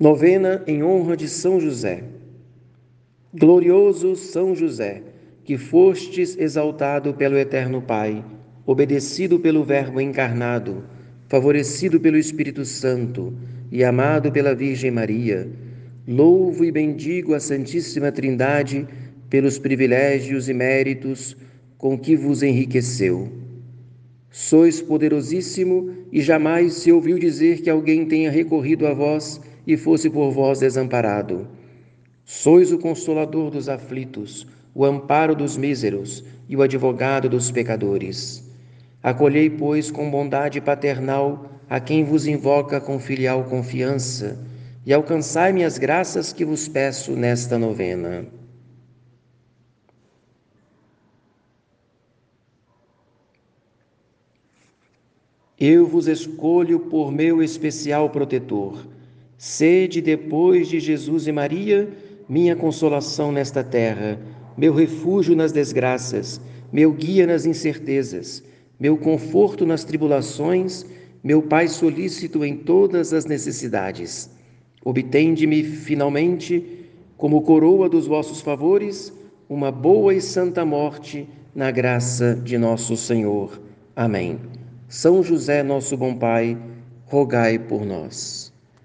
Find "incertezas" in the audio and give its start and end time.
67.46-68.42